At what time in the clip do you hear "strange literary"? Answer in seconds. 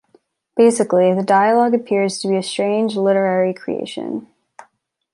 2.41-3.53